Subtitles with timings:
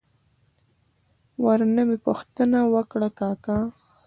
[1.45, 3.57] ور نه مې پوښتنه وکړه: کاکا!